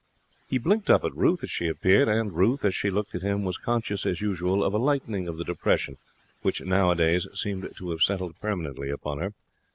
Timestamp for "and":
2.07-2.33